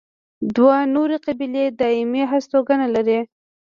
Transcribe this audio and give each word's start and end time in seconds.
دوه 0.55 0.77
نورې 0.95 1.17
قبیلې 1.25 1.65
دایمي 1.79 2.23
هستوګنه 2.31 2.87
لري. 2.95 3.19